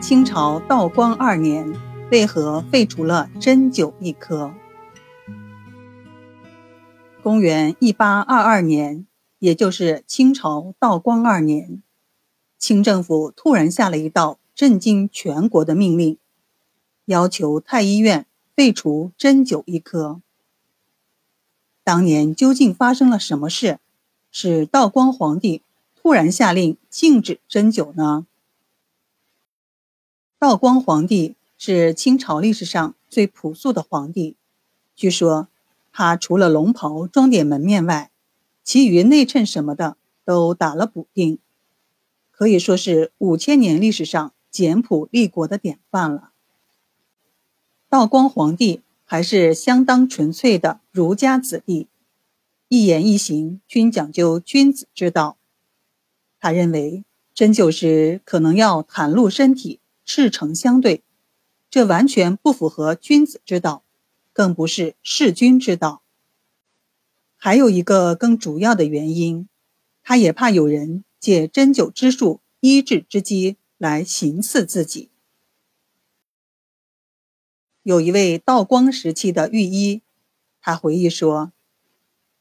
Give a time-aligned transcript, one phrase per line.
[0.00, 1.74] 清朝道光二年，
[2.10, 4.54] 为何废除了针灸一科？
[7.22, 9.06] 公元一八二二年，
[9.38, 11.82] 也就是清朝道光二年，
[12.58, 16.16] 清政府突然下了一道震惊全国的命令，
[17.04, 18.24] 要求太医院
[18.56, 20.22] 废除针灸一科。
[21.84, 23.78] 当年究竟发生了什么事，
[24.32, 25.62] 使道光皇帝
[25.94, 28.26] 突然下令禁止针灸呢？
[30.40, 34.36] 道光皇帝是清朝历史上最朴素的皇帝，
[34.96, 35.48] 据说
[35.92, 38.10] 他除了龙袍装点门面外，
[38.64, 41.38] 其余内衬什么的都打了补丁，
[42.30, 46.30] 可以说是五千年历史上简朴立国的典范了。
[47.90, 51.86] 道光皇帝还是相当纯粹的儒家子弟，
[52.68, 55.36] 一言一行均讲究君子之道。
[56.40, 57.04] 他认为
[57.34, 59.79] 针灸时可能要袒露身体。
[60.12, 61.04] 赤诚相对，
[61.70, 63.84] 这完全不符合君子之道，
[64.32, 66.02] 更不是弑君之道。
[67.36, 69.48] 还有一个更主要的原因，
[70.02, 75.10] 他也怕有人借针灸之术医治之机来行刺自己。
[77.84, 80.02] 有一位道光时期的御医，
[80.60, 81.52] 他回忆说，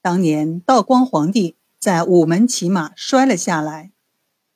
[0.02, 3.92] 当年道光皇帝在午门骑马摔了下来，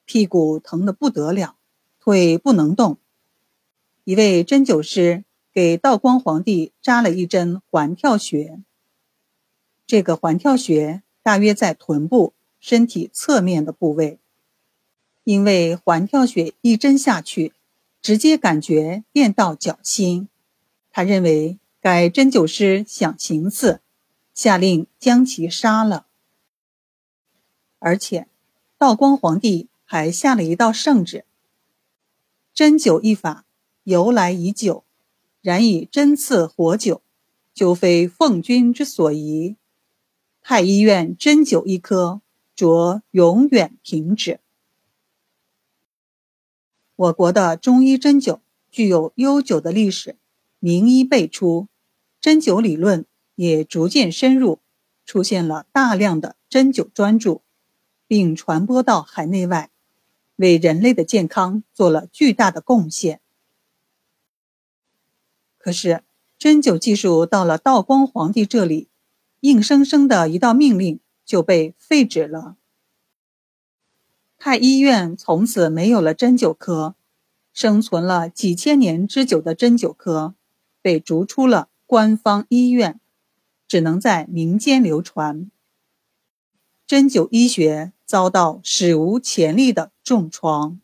[0.03, 1.58] 屁股疼得不得了，
[2.00, 2.97] 腿不能动。
[4.06, 5.23] 一位针灸师
[5.54, 8.62] 给道光皇帝扎了一针环跳穴。
[9.88, 14.20] 这个环跳穴大约在臀部身体侧面的部位。
[15.24, 17.54] 因为环跳穴一针下去，
[18.02, 20.28] 直接感觉电到脚心，
[20.92, 23.80] 他认为该针灸师想行刺，
[24.34, 26.08] 下令将其杀了。
[27.80, 28.28] 而且，
[28.78, 31.24] 道光皇帝还下了一道圣旨：
[32.54, 33.42] 针灸一法。
[33.84, 34.86] 由来已久，
[35.42, 37.02] 然以针刺活灸，
[37.53, 39.57] 就非奉君之所宜。
[40.41, 42.22] 太医院针灸一科，
[42.56, 44.40] 着永远停止。
[46.96, 48.40] 我国的中医针灸
[48.72, 50.16] 具有悠久的历史，
[50.59, 51.68] 名医辈出，
[52.22, 53.06] 针灸理论
[53.36, 54.59] 也逐渐深入，
[55.06, 57.41] 出现了大量的针灸专著，
[58.07, 59.72] 并传播到海内外，
[60.38, 63.19] 为人类的健康做了巨大的贡献。
[65.63, 66.03] 可是，
[66.38, 68.90] 针灸技术到了道光皇帝这里，
[69.40, 72.57] 硬生生的一道命令就被废止了。
[74.38, 76.96] 太医院从此没有了针灸科，
[77.53, 80.35] 生存了几千年之久的针灸科
[80.81, 83.00] 被逐出了官方医院，
[83.66, 85.50] 只能在民间流传。
[86.85, 90.81] 针灸医学遭到史无前例的重创。